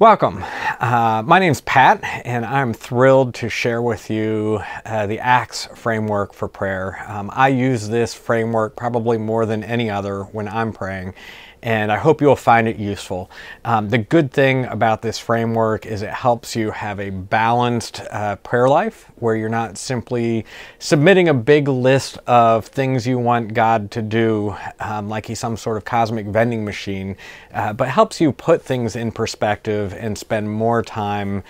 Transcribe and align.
Welcome. 0.00 0.44
Uh, 0.78 1.24
my 1.26 1.40
name's 1.40 1.60
Pat, 1.60 1.98
and 2.24 2.46
I'm 2.46 2.72
thrilled 2.72 3.34
to 3.34 3.48
share 3.48 3.82
with 3.82 4.10
you 4.10 4.60
uh, 4.86 5.08
the 5.08 5.18
ACTS 5.18 5.66
framework 5.74 6.32
for 6.32 6.46
prayer. 6.46 7.04
Um, 7.08 7.32
I 7.34 7.48
use 7.48 7.88
this 7.88 8.14
framework 8.14 8.76
probably 8.76 9.18
more 9.18 9.44
than 9.44 9.64
any 9.64 9.90
other 9.90 10.22
when 10.22 10.46
I'm 10.46 10.72
praying, 10.72 11.14
and 11.62 11.90
I 11.90 11.98
hope 11.98 12.20
you'll 12.20 12.36
find 12.36 12.68
it 12.68 12.76
useful. 12.76 13.30
Um, 13.64 13.88
the 13.88 13.98
good 13.98 14.30
thing 14.30 14.64
about 14.66 15.02
this 15.02 15.18
framework 15.18 15.86
is 15.86 16.02
it 16.02 16.10
helps 16.10 16.54
you 16.54 16.70
have 16.70 17.00
a 17.00 17.10
balanced 17.10 18.00
uh, 18.10 18.36
prayer 18.36 18.68
life 18.68 19.10
where 19.16 19.34
you're 19.34 19.48
not 19.48 19.76
simply 19.76 20.44
submitting 20.78 21.28
a 21.28 21.34
big 21.34 21.68
list 21.68 22.18
of 22.26 22.66
things 22.66 23.06
you 23.06 23.18
want 23.18 23.54
God 23.54 23.90
to 23.92 24.02
do, 24.02 24.56
um, 24.80 25.08
like 25.08 25.26
he's 25.26 25.40
some 25.40 25.56
sort 25.56 25.76
of 25.76 25.84
cosmic 25.84 26.26
vending 26.26 26.64
machine, 26.64 27.16
uh, 27.52 27.72
but 27.72 27.88
helps 27.88 28.20
you 28.20 28.32
put 28.32 28.62
things 28.62 28.94
in 28.96 29.10
perspective 29.10 29.94
and 29.94 30.16
spend 30.16 30.50
more 30.50 30.82
time 30.82 31.42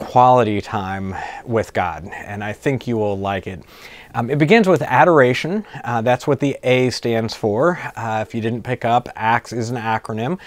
quality 0.00 0.60
time 0.60 1.14
with 1.44 1.72
God, 1.72 2.06
and 2.06 2.42
I 2.42 2.52
think 2.52 2.86
you 2.86 2.96
will 2.96 3.18
like 3.18 3.46
it. 3.46 3.62
Um, 4.14 4.30
it 4.30 4.38
begins 4.38 4.66
with 4.66 4.82
adoration. 4.82 5.64
Uh, 5.84 6.02
that's 6.02 6.26
what 6.26 6.40
the 6.40 6.58
A 6.64 6.90
stands 6.90 7.34
for. 7.34 7.78
Uh, 7.94 8.24
if 8.26 8.34
you 8.34 8.40
didn't 8.40 8.62
pick 8.62 8.84
up, 8.84 9.08
ACTS 9.14 9.52
is 9.52 9.70
an 9.70 9.76
acronym. 9.76 10.40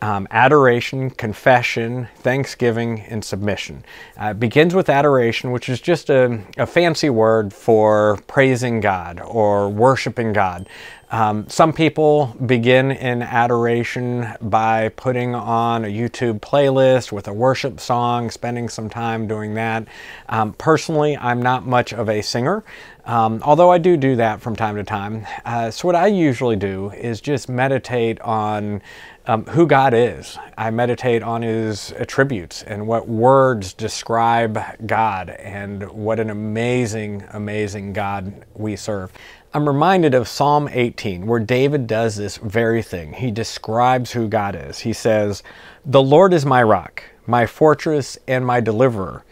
Um, 0.00 0.28
adoration, 0.30 1.10
confession, 1.10 2.08
thanksgiving, 2.18 3.00
and 3.00 3.24
submission. 3.24 3.84
Uh, 4.20 4.26
it 4.26 4.40
begins 4.40 4.74
with 4.74 4.88
adoration, 4.90 5.50
which 5.50 5.68
is 5.68 5.80
just 5.80 6.10
a, 6.10 6.40
a 6.58 6.66
fancy 6.66 7.10
word 7.10 7.52
for 7.54 8.18
praising 8.26 8.80
God 8.80 9.20
or 9.20 9.68
worshiping 9.70 10.32
God. 10.32 10.68
Um, 11.14 11.48
some 11.48 11.72
people 11.72 12.34
begin 12.44 12.90
in 12.90 13.22
adoration 13.22 14.34
by 14.40 14.88
putting 14.88 15.32
on 15.32 15.84
a 15.84 15.86
YouTube 15.86 16.40
playlist 16.40 17.12
with 17.12 17.28
a 17.28 17.32
worship 17.32 17.78
song, 17.78 18.32
spending 18.32 18.68
some 18.68 18.90
time 18.90 19.28
doing 19.28 19.54
that. 19.54 19.86
Um, 20.28 20.54
personally, 20.54 21.16
I'm 21.16 21.40
not 21.40 21.68
much 21.68 21.92
of 21.92 22.08
a 22.08 22.20
singer, 22.20 22.64
um, 23.06 23.40
although 23.44 23.70
I 23.70 23.78
do 23.78 23.96
do 23.96 24.16
that 24.16 24.40
from 24.40 24.56
time 24.56 24.76
to 24.76 24.84
time. 24.84 25.26
Uh, 25.44 25.70
so, 25.70 25.86
what 25.86 25.94
I 25.94 26.06
usually 26.06 26.56
do 26.56 26.90
is 26.90 27.20
just 27.20 27.48
meditate 27.48 28.20
on 28.22 28.80
um, 29.26 29.44
who 29.46 29.66
God 29.66 29.92
is. 29.92 30.38
I 30.56 30.70
meditate 30.70 31.22
on 31.22 31.42
His 31.42 31.92
attributes 31.92 32.62
and 32.62 32.86
what 32.86 33.08
words 33.08 33.74
describe 33.74 34.58
God 34.86 35.30
and 35.30 35.90
what 35.90 36.18
an 36.18 36.30
amazing, 36.30 37.24
amazing 37.32 37.92
God 37.92 38.44
we 38.54 38.76
serve. 38.76 39.12
I'm 39.52 39.68
reminded 39.68 40.14
of 40.14 40.26
Psalm 40.26 40.68
18, 40.72 41.26
where 41.26 41.40
David 41.40 41.86
does 41.86 42.16
this 42.16 42.38
very 42.38 42.82
thing. 42.82 43.12
He 43.12 43.30
describes 43.30 44.10
who 44.12 44.28
God 44.28 44.56
is. 44.56 44.80
He 44.80 44.92
says, 44.92 45.42
The 45.84 46.02
Lord 46.02 46.34
is 46.34 46.44
my 46.44 46.62
rock, 46.62 47.04
my 47.26 47.46
fortress, 47.46 48.18
and 48.26 48.44
my 48.44 48.60
deliverer, 48.60 49.24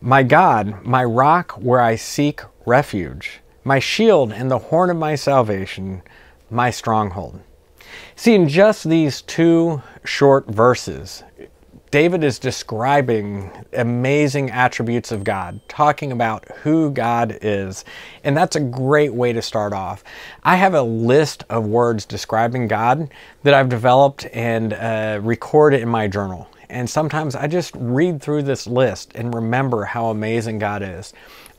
my 0.00 0.22
God, 0.22 0.84
my 0.84 1.02
rock 1.02 1.52
where 1.52 1.80
I 1.80 1.96
seek 1.96 2.42
refuge, 2.66 3.40
my 3.64 3.78
shield 3.78 4.32
and 4.32 4.50
the 4.50 4.58
horn 4.58 4.90
of 4.90 4.96
my 4.96 5.14
salvation, 5.14 6.02
my 6.50 6.70
stronghold. 6.70 7.40
See, 8.16 8.34
in 8.34 8.48
just 8.48 8.88
these 8.88 9.22
two 9.22 9.82
short 10.04 10.46
verses, 10.46 11.22
David 11.94 12.24
is 12.24 12.40
describing 12.40 13.52
amazing 13.72 14.50
attributes 14.50 15.12
of 15.12 15.22
God, 15.22 15.60
talking 15.68 16.10
about 16.10 16.44
who 16.56 16.90
God 16.90 17.38
is. 17.40 17.84
And 18.24 18.36
that's 18.36 18.56
a 18.56 18.60
great 18.60 19.14
way 19.14 19.32
to 19.32 19.40
start 19.40 19.72
off. 19.72 20.02
I 20.42 20.56
have 20.56 20.74
a 20.74 20.82
list 20.82 21.44
of 21.50 21.66
words 21.66 22.04
describing 22.04 22.66
God 22.66 23.12
that 23.44 23.54
I've 23.54 23.68
developed 23.68 24.26
and 24.32 24.72
uh, 24.72 25.20
recorded 25.22 25.82
in 25.82 25.88
my 25.88 26.08
journal. 26.08 26.48
And 26.68 26.90
sometimes 26.90 27.36
I 27.36 27.46
just 27.46 27.72
read 27.76 28.20
through 28.20 28.42
this 28.42 28.66
list 28.66 29.12
and 29.14 29.32
remember 29.32 29.84
how 29.84 30.06
amazing 30.06 30.58
God 30.58 30.82
is. 30.82 31.12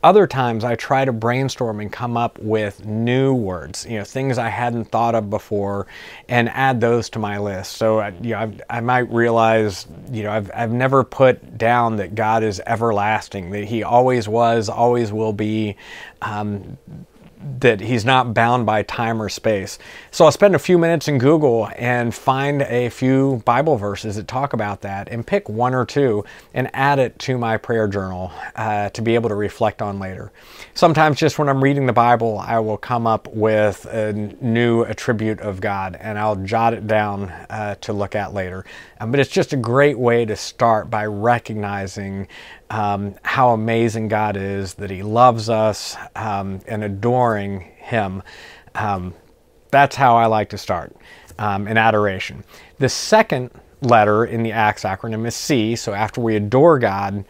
Other 0.06 0.28
times 0.28 0.62
I 0.62 0.76
try 0.76 1.04
to 1.04 1.12
brainstorm 1.12 1.80
and 1.80 1.90
come 1.90 2.16
up 2.16 2.38
with 2.38 2.86
new 2.86 3.34
words, 3.34 3.84
you 3.90 3.98
know, 3.98 4.04
things 4.04 4.38
I 4.38 4.50
hadn't 4.50 4.84
thought 4.84 5.16
of 5.16 5.30
before 5.30 5.88
and 6.28 6.48
add 6.48 6.80
those 6.80 7.10
to 7.10 7.18
my 7.18 7.38
list. 7.38 7.72
So, 7.72 7.98
uh, 7.98 8.12
you 8.22 8.30
know, 8.30 8.38
I, 8.38 8.76
I 8.76 8.80
might 8.82 9.10
realize, 9.12 9.84
you 10.12 10.22
know, 10.22 10.30
I've, 10.30 10.48
I've 10.54 10.70
never 10.70 11.02
put 11.02 11.58
down 11.58 11.96
that 11.96 12.14
God 12.14 12.44
is 12.44 12.62
everlasting, 12.64 13.50
that 13.50 13.64
He 13.64 13.82
always 13.82 14.28
was, 14.28 14.68
always 14.68 15.10
will 15.12 15.32
be. 15.32 15.76
Um, 16.22 16.78
that 17.60 17.80
he's 17.80 18.04
not 18.04 18.34
bound 18.34 18.66
by 18.66 18.82
time 18.82 19.20
or 19.20 19.28
space. 19.28 19.78
So 20.10 20.24
I'll 20.24 20.32
spend 20.32 20.54
a 20.54 20.58
few 20.58 20.78
minutes 20.78 21.08
in 21.08 21.18
Google 21.18 21.68
and 21.76 22.14
find 22.14 22.62
a 22.62 22.88
few 22.88 23.42
Bible 23.44 23.76
verses 23.76 24.16
that 24.16 24.26
talk 24.26 24.52
about 24.52 24.80
that 24.82 25.08
and 25.08 25.26
pick 25.26 25.48
one 25.48 25.74
or 25.74 25.84
two 25.84 26.24
and 26.54 26.70
add 26.72 26.98
it 26.98 27.18
to 27.20 27.38
my 27.38 27.56
prayer 27.56 27.88
journal 27.88 28.32
uh, 28.54 28.88
to 28.90 29.02
be 29.02 29.14
able 29.14 29.28
to 29.28 29.34
reflect 29.34 29.82
on 29.82 29.98
later. 29.98 30.32
Sometimes 30.74 31.18
just 31.18 31.38
when 31.38 31.48
I'm 31.48 31.62
reading 31.62 31.86
the 31.86 31.92
Bible, 31.92 32.38
I 32.38 32.58
will 32.58 32.78
come 32.78 33.06
up 33.06 33.28
with 33.28 33.84
a 33.86 34.12
new 34.12 34.82
attribute 34.82 35.40
of 35.40 35.60
God 35.60 35.96
and 36.00 36.18
I'll 36.18 36.36
jot 36.36 36.74
it 36.74 36.86
down 36.86 37.30
uh, 37.50 37.76
to 37.82 37.92
look 37.92 38.14
at 38.14 38.32
later. 38.34 38.64
Um, 39.00 39.10
but 39.10 39.20
it's 39.20 39.30
just 39.30 39.52
a 39.52 39.56
great 39.56 39.98
way 39.98 40.24
to 40.24 40.36
start 40.36 40.90
by 40.90 41.06
recognizing 41.06 42.28
um, 42.70 43.14
how 43.22 43.50
amazing 43.50 44.08
God 44.08 44.36
is, 44.36 44.74
that 44.74 44.90
He 44.90 45.02
loves 45.02 45.48
us, 45.48 45.96
um, 46.14 46.60
and 46.66 46.84
adoring 46.84 47.60
Him. 47.60 48.22
Um, 48.74 49.14
that's 49.70 49.96
how 49.96 50.16
I 50.16 50.26
like 50.26 50.50
to 50.50 50.58
start 50.58 50.94
um, 51.38 51.68
in 51.68 51.76
adoration. 51.76 52.44
The 52.78 52.88
second 52.88 53.50
letter 53.82 54.24
in 54.24 54.42
the 54.42 54.52
ACTS 54.52 54.84
acronym 54.84 55.26
is 55.26 55.34
C, 55.34 55.76
so 55.76 55.92
after 55.92 56.20
we 56.20 56.36
adore 56.36 56.78
God, 56.78 57.24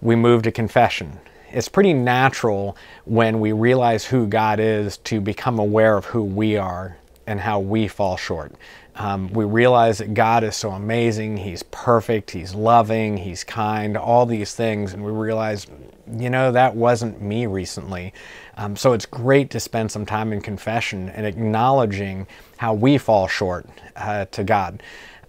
we 0.00 0.16
move 0.16 0.42
to 0.42 0.52
confession. 0.52 1.18
It's 1.52 1.68
pretty 1.68 1.92
natural 1.92 2.76
when 3.04 3.40
we 3.40 3.52
realize 3.52 4.04
who 4.04 4.26
God 4.26 4.60
is 4.60 4.98
to 4.98 5.20
become 5.20 5.58
aware 5.58 5.96
of 5.96 6.04
who 6.06 6.22
we 6.22 6.56
are 6.56 6.96
and 7.26 7.40
how 7.40 7.60
we 7.60 7.88
fall 7.88 8.16
short. 8.16 8.52
Um, 8.96 9.32
we 9.32 9.44
realize 9.44 9.98
that 9.98 10.14
God 10.14 10.44
is 10.44 10.56
so 10.56 10.70
amazing. 10.70 11.38
He's 11.38 11.62
perfect. 11.64 12.30
He's 12.30 12.54
loving. 12.54 13.16
He's 13.16 13.44
kind. 13.44 13.96
All 13.96 14.26
these 14.26 14.54
things. 14.54 14.92
And 14.92 15.04
we 15.04 15.12
realize, 15.12 15.66
you 16.12 16.30
know, 16.30 16.52
that 16.52 16.74
wasn't 16.74 17.22
me 17.22 17.46
recently. 17.46 18.12
Um, 18.56 18.76
so 18.76 18.92
it's 18.92 19.06
great 19.06 19.50
to 19.50 19.60
spend 19.60 19.90
some 19.90 20.04
time 20.04 20.32
in 20.32 20.40
confession 20.40 21.08
and 21.10 21.24
acknowledging 21.24 22.26
how 22.58 22.74
we 22.74 22.98
fall 22.98 23.26
short 23.26 23.66
uh, 23.96 24.26
to 24.26 24.44
God. 24.44 24.82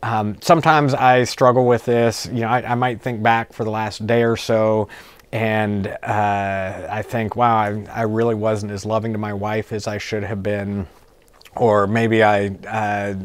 Um, 0.03 0.37
sometimes 0.41 0.93
I 0.93 1.23
struggle 1.25 1.65
with 1.65 1.85
this. 1.85 2.25
You 2.25 2.41
know, 2.41 2.47
I, 2.47 2.71
I, 2.71 2.75
might 2.75 3.01
think 3.01 3.21
back 3.21 3.53
for 3.53 3.63
the 3.63 3.69
last 3.69 4.07
day 4.07 4.23
or 4.23 4.35
so 4.35 4.89
and 5.31 5.87
uh, 5.87 6.87
I 6.89 7.01
think, 7.03 7.35
wow, 7.35 7.55
I, 7.55 7.85
I 7.89 8.01
really 8.01 8.35
wasn't 8.35 8.71
as 8.71 8.85
loving 8.85 9.13
to 9.13 9.17
my 9.17 9.33
wife 9.33 9.71
as 9.71 9.87
I 9.87 9.97
should 9.97 10.23
have 10.23 10.43
been 10.43 10.87
or 11.55 11.85
maybe 11.85 12.23
I 12.23 12.47
uh, 12.47 13.15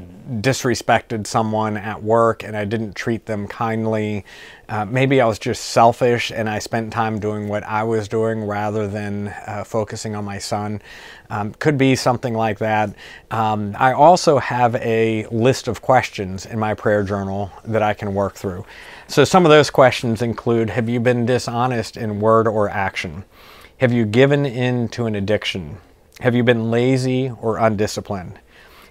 disrespected 0.41 1.29
someone 1.29 1.77
at 1.77 2.03
work 2.03 2.43
and 2.43 2.57
I 2.57 2.65
didn't 2.65 2.95
treat 2.95 3.27
them 3.27 3.47
kindly. 3.47 4.25
Uh, 4.69 4.85
maybe 4.85 5.21
I 5.21 5.27
was 5.27 5.39
just 5.39 5.67
selfish 5.67 6.33
and 6.33 6.49
I 6.49 6.59
spent 6.59 6.93
time 6.93 7.21
doing 7.21 7.47
what 7.47 7.63
I 7.63 7.85
was 7.85 8.09
doing 8.09 8.45
rather 8.45 8.89
than 8.89 9.29
uh, 9.29 9.63
focusing 9.65 10.17
on 10.17 10.25
my 10.25 10.39
son. 10.39 10.83
Um, 11.31 11.55
could 11.55 11.79
be 11.79 11.95
something 11.95 12.35
like 12.35 12.59
that. 12.59 12.97
Um, 13.31 13.77
I 13.79 13.93
also 13.93 14.39
have 14.39 14.75
a 14.77 15.27
list 15.27 15.69
of 15.69 15.81
questions 15.81 16.47
in 16.47 16.59
my 16.59 16.75
prayer 16.75 17.05
journal 17.05 17.53
that 17.65 17.83
I 17.83 17.95
can 17.95 18.13
work 18.13 18.35
through. 18.35 18.67
So 19.07 19.25
some 19.25 19.45
of 19.45 19.51
those 19.51 19.71
questions 19.71 20.21
include 20.21 20.71
Have 20.71 20.89
you 20.89 20.99
been 20.99 21.27
dishonest 21.27 21.97
in 21.97 22.19
word 22.19 22.49
or 22.49 22.69
action? 22.69 23.25
Have 23.79 23.93
you 23.93 24.05
given 24.05 24.45
in 24.45 24.89
to 24.89 25.07
an 25.07 25.15
addiction? 25.15 25.79
Have 26.21 26.35
you 26.35 26.43
been 26.43 26.71
lazy 26.71 27.31
or 27.41 27.59
undisciplined? 27.59 28.41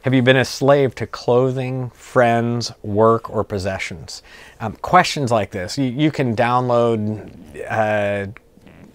Have 0.04 0.14
you 0.14 0.22
been 0.22 0.38
a 0.38 0.46
slave 0.46 0.94
to 0.96 1.08
clothing, 1.08 1.90
friends, 1.90 2.72
work, 2.84 3.32
or 3.32 3.44
possessions? 3.44 4.22
Um, 4.60 4.74
questions 4.74 5.32
like 5.32 5.50
this. 5.50 5.80
You, 5.80 5.86
you 5.86 6.12
can 6.12 6.36
download 6.36 7.34
uh, 7.68 8.28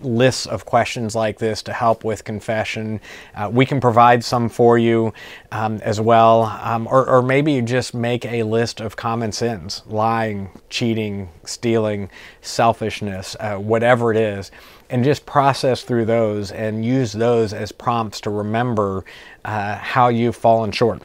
lists 0.00 0.46
of 0.46 0.64
questions 0.64 1.16
like 1.16 1.38
this 1.38 1.62
to 1.62 1.72
help 1.72 2.04
with 2.04 2.22
confession. 2.22 3.00
Uh, 3.34 3.50
we 3.52 3.66
can 3.66 3.80
provide 3.80 4.22
some 4.22 4.48
for 4.48 4.78
you 4.78 5.12
um, 5.50 5.78
as 5.82 6.00
well. 6.00 6.44
Um, 6.44 6.86
or, 6.86 7.06
or, 7.08 7.22
maybe 7.22 7.52
you 7.52 7.62
just 7.62 7.94
make 7.94 8.24
a 8.24 8.44
list 8.44 8.80
of 8.80 8.94
common 8.94 9.32
sins 9.32 9.82
lying, 9.86 10.50
cheating, 10.68 11.28
stealing, 11.44 12.08
selfishness, 12.40 13.36
uh, 13.40 13.56
whatever 13.56 14.12
it 14.12 14.16
is, 14.16 14.52
and 14.90 15.04
just 15.04 15.24
process 15.24 15.82
through 15.82 16.04
those 16.04 16.50
and 16.50 16.84
use 16.84 17.12
those 17.12 17.52
as 17.52 17.72
prompts 17.72 18.20
to 18.22 18.30
remember 18.30 19.04
uh, 19.44 19.76
how 19.76 20.08
you've 20.08 20.36
fallen 20.36 20.72
short. 20.72 21.00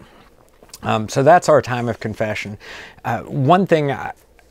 Um, 0.81 1.07
so 1.09 1.23
that's 1.23 1.49
our 1.49 1.61
time 1.61 1.87
of 1.87 1.99
confession. 1.99 2.57
Uh, 3.03 3.21
one 3.21 3.65
thing 3.65 3.91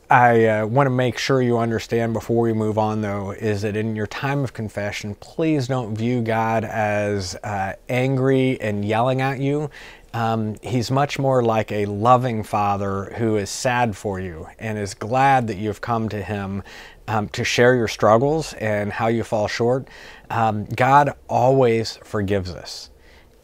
uh, 0.09 0.67
want 0.67 0.85
to 0.85 0.91
make 0.91 1.17
sure 1.17 1.41
you 1.41 1.57
understand 1.57 2.13
before 2.13 2.41
we 2.41 2.53
move 2.53 2.77
on, 2.77 3.01
though, 3.01 3.31
is 3.31 3.63
that 3.63 3.75
in 3.75 3.95
your 3.95 4.05
time 4.05 4.43
of 4.43 4.53
confession, 4.53 5.15
please 5.15 5.67
don't 5.67 5.95
view 5.95 6.21
God 6.21 6.63
as 6.63 7.35
uh, 7.43 7.73
angry 7.89 8.61
and 8.61 8.85
yelling 8.85 9.21
at 9.21 9.39
you. 9.39 9.71
Um, 10.13 10.55
he's 10.61 10.91
much 10.91 11.17
more 11.17 11.43
like 11.43 11.71
a 11.71 11.85
loving 11.87 12.43
father 12.43 13.13
who 13.17 13.35
is 13.35 13.49
sad 13.49 13.97
for 13.97 14.19
you 14.19 14.47
and 14.59 14.77
is 14.77 14.93
glad 14.93 15.47
that 15.47 15.57
you've 15.57 15.81
come 15.81 16.07
to 16.09 16.21
him 16.21 16.63
um, 17.07 17.27
to 17.29 17.43
share 17.43 17.75
your 17.75 17.87
struggles 17.87 18.53
and 18.53 18.93
how 18.93 19.07
you 19.07 19.23
fall 19.23 19.47
short. 19.47 19.87
Um, 20.29 20.65
God 20.65 21.15
always 21.27 21.97
forgives 21.97 22.51
us 22.51 22.91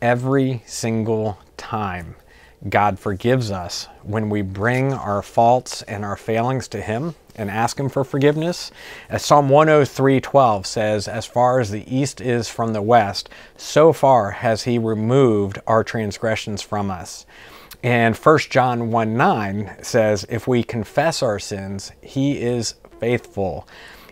every 0.01 0.61
single 0.65 1.39
time. 1.57 2.15
God 2.69 2.99
forgives 2.99 3.49
us 3.49 3.87
when 4.03 4.29
we 4.29 4.41
bring 4.41 4.93
our 4.93 5.21
faults 5.21 5.81
and 5.83 6.05
our 6.05 6.15
failings 6.15 6.67
to 6.69 6.81
Him 6.81 7.15
and 7.35 7.49
ask 7.49 7.79
Him 7.79 7.89
for 7.89 8.03
forgiveness. 8.03 8.71
As 9.09 9.25
Psalm 9.25 9.49
103:12 9.49 10.65
says, 10.65 11.07
"As 11.07 11.25
far 11.25 11.59
as 11.59 11.71
the 11.71 11.95
east 11.95 12.21
is 12.21 12.49
from 12.49 12.73
the 12.73 12.81
west, 12.81 13.29
so 13.57 13.93
far 13.93 14.31
has 14.31 14.63
He 14.63 14.77
removed 14.77 15.59
our 15.65 15.83
transgressions 15.83 16.61
from 16.61 16.91
us." 16.91 17.25
And 17.83 18.15
1 18.15 18.51
John 18.51 18.91
1 18.91 19.17
9 19.17 19.71
says, 19.81 20.25
If 20.29 20.47
we 20.47 20.63
confess 20.63 21.23
our 21.23 21.39
sins, 21.39 21.91
He 22.01 22.41
is 22.41 22.75
faithful 22.99 23.67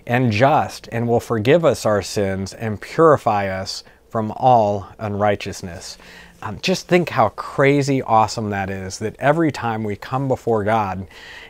and 0.08 0.32
just 0.32 0.90
and 0.92 1.08
will 1.08 1.20
forgive 1.20 1.64
us 1.64 1.86
our 1.86 2.02
sins 2.02 2.52
and 2.52 2.82
purify 2.82 3.48
us 3.48 3.84
from 4.10 4.32
all 4.36 4.88
unrighteousness. 5.00 5.98
Um, 6.42 6.60
just 6.62 6.88
think 6.88 7.10
how 7.10 7.30
crazy 7.30 8.02
awesome 8.02 8.50
that 8.52 8.70
is 8.70 9.00
that 9.00 9.16
every 9.20 9.52
time 9.52 9.84
we 9.84 9.96
come 9.96 10.28
before 10.28 10.64
God 10.64 11.08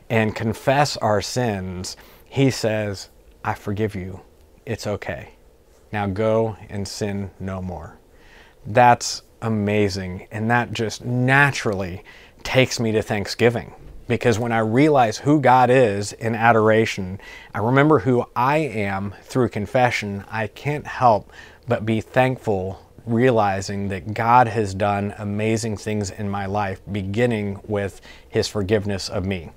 and 0.10 0.36
confess 0.36 0.98
our 0.98 1.22
sins, 1.22 1.96
He 2.26 2.50
says, 2.50 3.10
I 3.44 3.54
forgive 3.54 3.96
you. 3.96 4.22
It's 4.66 4.88
okay. 4.88 5.34
Now 5.92 6.08
go 6.08 6.58
and 6.70 6.88
sin 6.88 7.32
no 7.40 7.62
more. 7.62 7.98
That's 8.66 9.22
amazing. 9.42 10.28
And 10.32 10.50
that 10.52 10.74
just 10.74 11.04
naturally 11.04 12.04
takes 12.44 12.80
me 12.80 12.92
to 12.92 13.02
Thanksgiving. 13.02 13.74
Because 14.08 14.40
when 14.40 14.52
I 14.52 14.60
realize 14.60 15.20
who 15.20 15.40
God 15.40 15.70
is 15.70 16.14
in 16.14 16.34
adoration, 16.34 17.22
I 17.54 17.60
remember 17.60 18.00
who 18.00 18.26
I 18.36 18.58
am 18.58 19.14
through 19.22 19.50
confession, 19.50 20.26
I 20.32 20.48
can't 20.48 20.88
help 20.88 21.32
but 21.69 21.86
be 21.86 22.01
thankful 22.01 22.86
realizing 23.06 23.89
that 23.89 24.13
God 24.13 24.48
has 24.48 24.74
done 24.74 25.13
amazing 25.18 25.77
things 25.77 26.12
in 26.12 26.30
my 26.30 26.45
life, 26.45 26.81
beginning 26.92 27.60
with 27.68 28.01
His 28.27 28.48
forgiveness 28.48 29.10
of 29.10 29.25
me. 29.25 29.51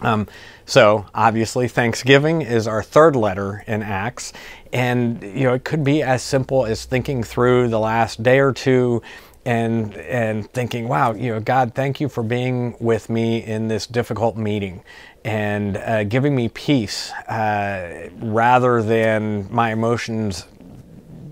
Um, 0.00 0.28
so 0.64 1.06
obviously, 1.14 1.66
Thanksgiving 1.66 2.42
is 2.42 2.68
our 2.68 2.82
third 2.82 3.16
letter 3.16 3.64
in 3.66 3.82
Acts, 3.82 4.32
and 4.72 5.22
you 5.22 5.44
know 5.44 5.54
it 5.54 5.64
could 5.64 5.82
be 5.82 6.02
as 6.02 6.22
simple 6.22 6.66
as 6.66 6.84
thinking 6.84 7.22
through 7.22 7.68
the 7.68 7.80
last 7.80 8.22
day 8.22 8.38
or 8.38 8.52
two 8.52 9.02
and 9.44 9.96
and 9.96 10.50
thinking, 10.52 10.88
wow, 10.88 11.14
you 11.14 11.32
know, 11.32 11.40
God, 11.40 11.74
thank 11.74 12.00
you 12.00 12.08
for 12.08 12.22
being 12.22 12.76
with 12.78 13.08
me 13.08 13.42
in 13.42 13.68
this 13.68 13.86
difficult 13.86 14.36
meeting 14.36 14.82
and 15.24 15.76
uh, 15.78 16.04
giving 16.04 16.36
me 16.36 16.48
peace 16.48 17.10
uh, 17.28 18.08
rather 18.20 18.82
than 18.82 19.52
my 19.52 19.72
emotions 19.72 20.44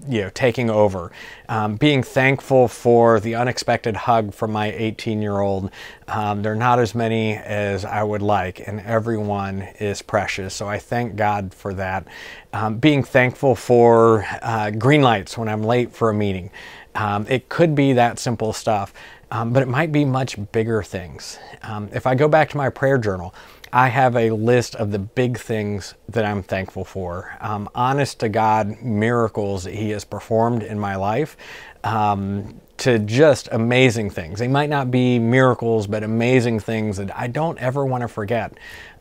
you 0.08 0.22
know 0.22 0.30
taking 0.30 0.70
over. 0.70 1.12
Um, 1.48 1.76
being 1.76 2.02
thankful 2.02 2.68
for 2.68 3.20
the 3.20 3.34
unexpected 3.34 3.96
hug 3.96 4.34
from 4.34 4.52
my 4.52 4.72
18 4.72 5.22
year 5.22 5.38
old 5.38 5.70
um, 6.08 6.42
they're 6.42 6.54
not 6.56 6.78
as 6.78 6.94
many 6.94 7.34
as 7.34 7.84
i 7.84 8.02
would 8.02 8.22
like 8.22 8.66
and 8.66 8.80
everyone 8.80 9.62
is 9.78 10.02
precious 10.02 10.54
so 10.54 10.68
i 10.68 10.78
thank 10.78 11.16
god 11.16 11.52
for 11.54 11.74
that. 11.74 12.06
Um, 12.52 12.78
being 12.78 13.02
thankful 13.04 13.54
for 13.54 14.26
uh, 14.42 14.70
green 14.70 15.02
lights 15.02 15.36
when 15.38 15.48
i'm 15.48 15.62
late 15.62 15.92
for 15.92 16.10
a 16.10 16.14
meeting. 16.14 16.50
Um, 16.94 17.26
it 17.28 17.50
could 17.50 17.74
be 17.74 17.92
that 17.92 18.18
simple 18.18 18.54
stuff 18.54 18.94
um, 19.30 19.52
but 19.52 19.62
it 19.62 19.68
might 19.68 19.92
be 19.92 20.04
much 20.04 20.36
bigger 20.52 20.82
things 20.82 21.38
um, 21.62 21.88
if 21.92 22.06
i 22.06 22.14
go 22.14 22.28
back 22.28 22.48
to 22.48 22.56
my 22.56 22.68
prayer 22.68 22.98
journal 22.98 23.34
I 23.72 23.88
have 23.88 24.16
a 24.16 24.30
list 24.30 24.74
of 24.76 24.90
the 24.90 24.98
big 24.98 25.38
things 25.38 25.94
that 26.08 26.24
I'm 26.24 26.42
thankful 26.42 26.84
for. 26.84 27.36
Um, 27.40 27.68
honest 27.74 28.20
to 28.20 28.30
God, 28.30 28.80
miracles 28.80 29.64
that 29.64 29.74
He 29.74 29.90
has 29.90 30.04
performed 30.04 30.62
in 30.62 30.78
my 30.78 30.96
life. 30.96 31.36
Um, 31.84 32.60
to 32.78 32.98
just 32.98 33.48
amazing 33.52 34.10
things. 34.10 34.38
They 34.38 34.48
might 34.48 34.68
not 34.68 34.90
be 34.90 35.18
miracles, 35.18 35.86
but 35.86 36.02
amazing 36.02 36.60
things 36.60 36.98
that 36.98 37.16
I 37.16 37.26
don't 37.26 37.58
ever 37.58 37.86
want 37.86 38.02
to 38.02 38.08
forget. 38.08 38.52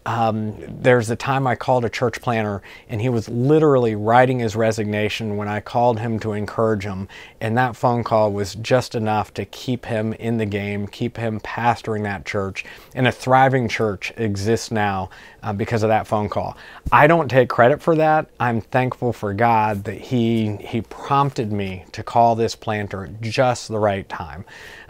Um, 0.06 0.56
there's 0.68 1.10
a 1.10 1.16
time 1.16 1.48
I 1.48 1.56
called 1.56 1.84
a 1.84 1.90
church 1.90 2.22
planter, 2.22 2.62
and 2.90 3.02
he 3.02 3.10
was 3.10 3.28
literally 3.28 3.96
writing 3.96 4.40
his 4.40 4.56
resignation 4.56 5.36
when 5.36 5.48
I 5.48 5.62
called 5.62 6.00
him 6.00 6.20
to 6.20 6.34
encourage 6.34 6.84
him. 6.84 7.08
And 7.42 7.58
that 7.58 7.76
phone 7.76 8.04
call 8.04 8.32
was 8.32 8.56
just 8.56 8.94
enough 8.94 9.34
to 9.34 9.46
keep 9.46 9.86
him 9.86 10.14
in 10.14 10.38
the 10.38 10.46
game, 10.46 10.88
keep 10.88 11.18
him 11.18 11.40
pastoring 11.40 12.04
that 12.04 12.26
church. 12.26 12.66
And 12.94 13.08
a 13.08 13.12
thriving 13.12 13.68
church 13.68 14.14
exists 14.18 14.70
now 14.72 15.10
uh, 15.42 15.54
because 15.54 15.84
of 15.84 15.90
that 15.90 16.08
phone 16.08 16.30
call. 16.30 16.56
I 16.92 17.08
don't 17.08 17.30
take 17.30 17.50
credit 17.50 17.82
for 17.82 17.96
that. 17.96 18.28
I'm 18.40 18.62
thankful 18.62 19.14
for 19.14 19.34
God 19.34 19.84
that 19.86 20.00
He 20.00 20.56
He 20.58 20.82
prompted 20.82 21.52
me 21.52 21.86
to 21.94 22.04
call 22.04 22.36
this 22.36 22.56
planter 22.56 23.06
at 23.06 23.22
just 23.22 23.70
the 23.70 23.80
right 23.80 24.08
time. 24.08 24.46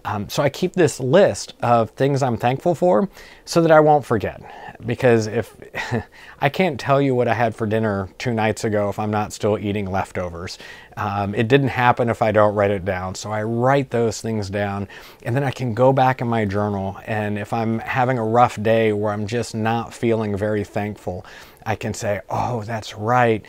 Um, 0.06 0.30
so 0.30 0.44
I 0.44 0.50
keep 0.50 0.74
this 0.74 1.00
list 1.00 1.54
of 1.62 1.90
things 1.92 2.22
I'm 2.22 2.38
thankful 2.38 2.76
for 2.76 3.10
so 3.44 3.62
that 3.62 3.72
I 3.72 3.80
won't 3.80 4.06
forget. 4.06 4.42
Because 4.86 5.05
if 5.06 5.56
I 6.42 6.50
can't 6.50 6.80
tell 6.80 7.02
you 7.02 7.14
what 7.16 7.28
I 7.28 7.34
had 7.34 7.56
for 7.56 7.68
dinner 7.68 8.10
two 8.18 8.34
nights 8.34 8.64
ago 8.64 8.90
if 8.90 9.00
I'm 9.00 9.12
not 9.12 9.34
still 9.34 9.58
eating 9.58 9.90
leftovers, 9.90 10.58
um, 10.98 11.36
it 11.36 11.48
didn't 11.48 11.70
happen 11.70 12.10
if 12.10 12.22
I 12.22 12.32
don't 12.32 12.56
write 12.56 12.72
it 12.72 12.86
down. 12.86 13.16
So 13.16 13.32
I 13.32 13.44
write 13.44 13.92
those 13.92 14.22
things 14.22 14.50
down 14.50 14.88
and 15.24 15.36
then 15.36 15.44
I 15.44 15.52
can 15.52 15.74
go 15.74 15.94
back 15.94 16.22
in 16.22 16.28
my 16.28 16.46
journal. 16.46 16.98
And 17.06 17.38
if 17.38 17.54
I'm 17.54 17.80
having 17.80 18.18
a 18.18 18.26
rough 18.26 18.62
day 18.62 18.94
where 18.94 19.14
I'm 19.14 19.28
just 19.28 19.54
not 19.54 19.94
feeling 19.94 20.36
very 20.36 20.64
thankful, 20.64 21.26
I 21.66 21.76
can 21.76 21.94
say, 21.94 22.22
oh, 22.30 22.64
that's 22.64 22.96
right 22.96 23.46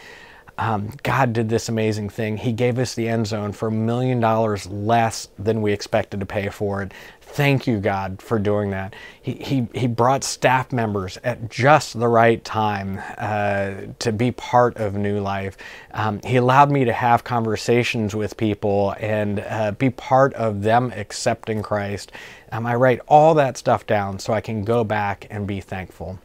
um, 0.59 0.91
God 1.03 1.33
did 1.33 1.49
this 1.49 1.69
amazing 1.69 2.09
thing. 2.09 2.39
He 2.39 2.53
gave 2.53 2.79
us 2.79 2.95
the 2.95 3.09
end 3.09 3.27
zone 3.27 3.53
for 3.53 3.69
a 3.69 3.73
million 3.73 4.21
dollars 4.21 4.67
less 4.67 5.29
than 5.39 5.61
we 5.61 5.73
expected 5.73 6.21
to 6.21 6.27
pay 6.27 6.49
for 6.49 6.83
it. 6.83 6.93
Thank 7.37 7.67
you, 7.67 7.81
God, 7.81 8.23
for 8.23 8.39
doing 8.39 8.71
that. 8.71 8.95
He, 9.21 9.35
he, 9.35 9.69
he 9.75 9.87
brought 9.87 10.25
staff 10.25 10.73
members 10.73 11.19
at 11.23 11.51
just 11.51 12.01
the 12.01 12.09
right 12.09 12.43
time 12.43 12.99
uh, 13.19 13.93
to 13.99 14.11
be 14.11 14.31
part 14.31 14.79
of 14.79 14.95
New 14.95 15.21
Life. 15.21 15.59
Um, 15.93 16.23
he 16.25 16.37
allowed 16.37 16.71
me 16.71 16.87
to 16.87 16.95
have 16.95 17.25
conversations 17.25 18.17
with 18.17 18.39
people 18.39 18.95
and 18.99 19.41
uh, 19.41 19.73
be 19.73 19.91
part 19.91 20.33
of 20.33 20.63
them 20.63 20.91
accepting 20.97 21.63
Christ. 21.63 22.11
Um, 22.53 22.65
I 22.65 22.75
write 22.75 23.01
all 23.07 23.35
that 23.35 23.59
stuff 23.59 23.87
down 23.87 24.19
so 24.19 24.33
I 24.33 24.41
can 24.41 24.65
go 24.65 24.83
back 24.83 25.27
and 25.29 25.47
be 25.47 25.61
thankful. 25.61 26.19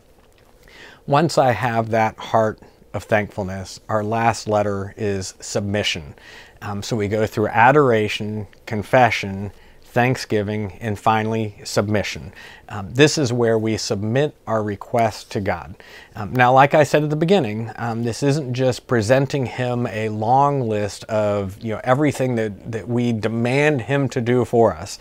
Once 1.05 1.37
I 1.37 1.51
have 1.51 1.89
that 1.89 2.17
heart 2.19 2.61
of 2.93 3.03
thankfulness, 3.03 3.81
our 3.89 4.01
last 4.01 4.47
letter 4.47 4.93
is 4.95 5.33
submission. 5.41 6.15
Um, 6.61 6.81
so 6.81 6.95
we 6.95 7.09
go 7.09 7.27
through 7.27 7.49
adoration, 7.49 8.47
confession, 8.65 9.51
thanksgiving, 9.91 10.77
and 10.79 10.97
finally 10.97 11.55
submission. 11.65 12.31
Um, 12.69 12.93
this 12.93 13.17
is 13.17 13.33
where 13.33 13.59
we 13.59 13.75
submit 13.75 14.33
our 14.47 14.63
request 14.63 15.29
to 15.31 15.41
God. 15.41 15.75
Um, 16.15 16.31
now, 16.31 16.53
like 16.53 16.73
I 16.73 16.83
said 16.83 17.03
at 17.03 17.09
the 17.09 17.17
beginning, 17.17 17.71
um, 17.75 18.03
this 18.03 18.23
isn't 18.23 18.53
just 18.53 18.87
presenting 18.87 19.45
Him 19.45 19.85
a 19.87 20.07
long 20.09 20.61
list 20.61 21.03
of 21.05 21.61
you 21.61 21.73
know 21.73 21.81
everything 21.83 22.35
that, 22.35 22.71
that 22.71 22.87
we 22.87 23.11
demand 23.11 23.81
Him 23.81 24.07
to 24.09 24.21
do 24.21 24.45
for 24.45 24.73
us. 24.73 24.97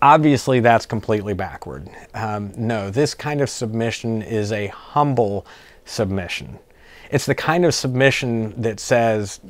Obviously, 0.00 0.60
that's 0.60 0.86
completely 0.86 1.34
backward. 1.34 1.88
Um, 2.14 2.52
no, 2.56 2.90
this 2.90 3.14
kind 3.14 3.40
of 3.40 3.50
submission 3.50 4.22
is 4.22 4.50
a 4.50 4.68
humble 4.68 5.46
submission. 5.84 6.58
It's 7.12 7.26
the 7.26 7.34
kind 7.34 7.66
of 7.66 7.74
submission 7.74 8.60
that 8.62 8.80
says, 8.80 9.40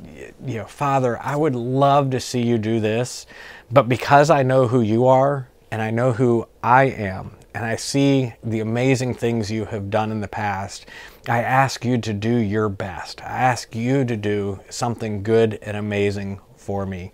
you 0.45 0.57
know, 0.57 0.65
Father, 0.65 1.17
I 1.21 1.37
would 1.37 1.55
love 1.55 2.09
to 2.09 2.19
see 2.19 2.41
you 2.41 2.57
do 2.57 2.81
this, 2.81 3.25
but 3.71 3.87
because 3.87 4.29
I 4.29 4.43
know 4.43 4.67
who 4.67 4.81
you 4.81 5.07
are 5.07 5.47
and 5.71 5.81
I 5.81 5.89
know 5.89 6.11
who 6.11 6.45
I 6.61 6.83
am, 6.83 7.37
and 7.53 7.65
I 7.65 7.77
see 7.77 8.33
the 8.43 8.59
amazing 8.59 9.13
things 9.13 9.49
you 9.49 9.65
have 9.65 9.89
done 9.89 10.11
in 10.11 10.21
the 10.21 10.27
past, 10.27 10.87
I 11.29 11.41
ask 11.41 11.85
you 11.85 11.97
to 11.99 12.13
do 12.13 12.35
your 12.35 12.67
best. 12.67 13.21
I 13.21 13.29
ask 13.29 13.73
you 13.75 14.03
to 14.05 14.17
do 14.17 14.59
something 14.69 15.23
good 15.23 15.59
and 15.61 15.77
amazing 15.77 16.41
for 16.63 16.85
me. 16.85 17.11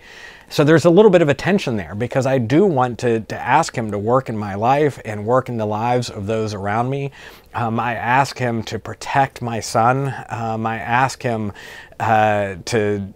So 0.50 0.64
there's 0.64 0.86
a 0.86 0.90
little 0.90 1.12
bit 1.12 1.22
of 1.22 1.30
a 1.30 1.34
tension 1.34 1.76
there 1.76 1.94
because 1.94 2.26
I 2.26 2.38
do 2.38 2.66
want 2.66 2.98
to, 3.00 3.20
to 3.22 3.40
ask 3.40 3.76
him 3.76 3.92
to 3.92 4.00
work 4.00 4.30
in 4.30 4.38
my 4.38 4.56
life 4.56 5.00
and 5.06 5.26
work 5.26 5.50
in 5.50 5.58
the 5.58 5.66
lives 5.66 6.10
of 6.10 6.26
those 6.26 6.54
around 6.54 6.90
me. 6.90 7.12
Um, 7.54 7.80
I 7.80 7.96
ask 7.96 8.38
him 8.38 8.64
to 8.64 8.80
protect 8.80 9.42
my 9.42 9.60
son. 9.60 10.14
Um, 10.30 10.66
I 10.66 10.78
ask 10.78 11.22
him 11.22 11.52
uh, 12.00 12.56
to 12.66 13.14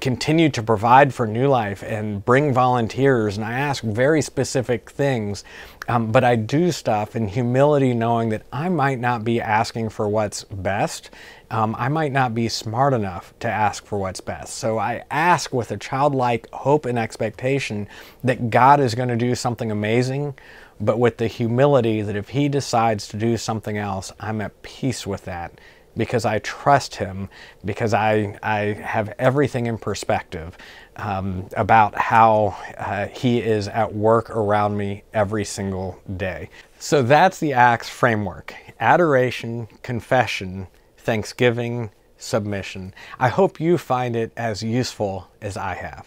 continue 0.00 0.48
to 0.50 0.62
provide 0.62 1.14
for 1.14 1.26
New 1.26 1.48
Life 1.48 1.82
and 1.82 2.24
bring 2.24 2.52
volunteers. 2.52 3.36
And 3.36 3.44
I 3.46 3.58
ask 3.58 3.82
very 3.82 4.22
specific 4.22 4.90
things 4.90 5.44
Um, 5.88 6.12
but 6.12 6.24
I 6.24 6.36
do 6.36 6.70
stuff 6.70 7.16
in 7.16 7.28
humility, 7.28 7.94
knowing 7.94 8.28
that 8.30 8.42
I 8.52 8.68
might 8.68 9.00
not 9.00 9.24
be 9.24 9.40
asking 9.40 9.90
for 9.90 10.08
what's 10.08 10.44
best. 10.44 11.10
Um, 11.50 11.74
I 11.78 11.88
might 11.88 12.12
not 12.12 12.34
be 12.34 12.48
smart 12.48 12.94
enough 12.94 13.34
to 13.40 13.48
ask 13.50 13.84
for 13.84 13.98
what's 13.98 14.20
best. 14.20 14.54
So 14.54 14.78
I 14.78 15.02
ask 15.10 15.52
with 15.52 15.72
a 15.72 15.76
childlike 15.76 16.48
hope 16.52 16.86
and 16.86 16.98
expectation 16.98 17.88
that 18.22 18.50
God 18.50 18.80
is 18.80 18.94
going 18.94 19.08
to 19.08 19.16
do 19.16 19.34
something 19.34 19.70
amazing, 19.70 20.34
but 20.80 20.98
with 20.98 21.16
the 21.16 21.26
humility 21.26 22.02
that 22.02 22.16
if 22.16 22.28
He 22.30 22.48
decides 22.48 23.08
to 23.08 23.16
do 23.16 23.36
something 23.36 23.76
else, 23.76 24.12
I'm 24.20 24.40
at 24.40 24.62
peace 24.62 25.06
with 25.06 25.24
that 25.24 25.52
because 26.00 26.24
I 26.24 26.38
trust 26.38 26.94
him, 26.94 27.28
because 27.62 27.92
I, 27.92 28.38
I 28.42 28.72
have 28.72 29.12
everything 29.18 29.66
in 29.66 29.76
perspective 29.76 30.56
um, 30.96 31.46
about 31.58 31.94
how 31.94 32.56
uh, 32.78 33.08
he 33.08 33.40
is 33.42 33.68
at 33.68 33.94
work 33.94 34.30
around 34.30 34.78
me 34.78 35.02
every 35.12 35.44
single 35.44 36.00
day. 36.16 36.48
So 36.78 37.02
that's 37.02 37.38
the 37.38 37.52
Acts 37.52 37.90
framework 37.90 38.54
adoration, 38.80 39.68
confession, 39.82 40.68
thanksgiving, 40.96 41.90
submission. 42.16 42.94
I 43.18 43.28
hope 43.28 43.60
you 43.60 43.76
find 43.76 44.16
it 44.16 44.32
as 44.38 44.62
useful 44.62 45.28
as 45.42 45.58
I 45.58 45.74
have. 45.74 46.06